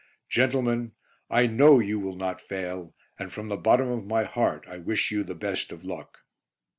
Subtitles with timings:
[0.29, 0.93] Gentlemen,
[1.29, 5.11] I know you will not fail, and from the bottom of my heart I wish
[5.11, 6.21] you the best of luck."